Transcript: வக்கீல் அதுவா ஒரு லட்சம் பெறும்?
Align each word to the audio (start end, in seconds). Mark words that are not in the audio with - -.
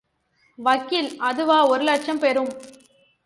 வக்கீல் 0.59 1.17
அதுவா 1.19 1.67
ஒரு 1.67 1.83
லட்சம் 1.83 2.19
பெறும்? 2.19 2.51